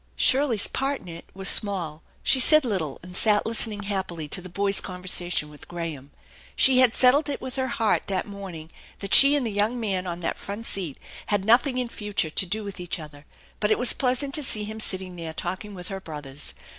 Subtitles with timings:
[0.15, 2.01] Shirley's part in it was small.
[2.23, 6.09] She said little and sat listening happily to the boys' conversation with Graham.
[6.55, 10.07] She had settled it with her heart that morning that she and the young man
[10.07, 13.27] on that front seat had nothing in future to do with each other,
[13.59, 16.55] but it was pleas ant to see him sitting there talking with her brothers.